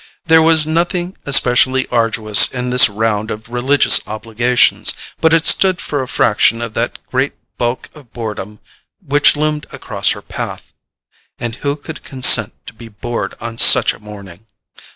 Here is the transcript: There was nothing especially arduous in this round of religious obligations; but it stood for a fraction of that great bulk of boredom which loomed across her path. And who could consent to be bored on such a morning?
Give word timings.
There 0.25 0.41
was 0.41 0.65
nothing 0.65 1.15
especially 1.27 1.85
arduous 1.89 2.47
in 2.51 2.71
this 2.71 2.89
round 2.89 3.29
of 3.29 3.49
religious 3.49 4.01
obligations; 4.07 4.95
but 5.21 5.31
it 5.31 5.45
stood 5.45 5.79
for 5.79 6.01
a 6.01 6.07
fraction 6.07 6.59
of 6.59 6.73
that 6.73 6.97
great 7.11 7.33
bulk 7.59 7.87
of 7.93 8.11
boredom 8.11 8.61
which 8.99 9.35
loomed 9.35 9.67
across 9.71 10.09
her 10.17 10.23
path. 10.23 10.73
And 11.37 11.57
who 11.57 11.75
could 11.75 12.01
consent 12.01 12.55
to 12.65 12.73
be 12.73 12.87
bored 12.87 13.35
on 13.39 13.59
such 13.59 13.93
a 13.93 13.99
morning? 13.99 14.47